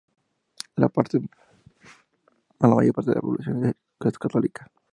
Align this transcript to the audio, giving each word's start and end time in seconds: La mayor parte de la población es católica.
La 0.77 0.87
mayor 0.87 0.91
parte 0.93 1.19
de 3.11 3.15
la 3.15 3.21
población 3.21 3.65
es 3.65 3.75
católica. 4.17 4.65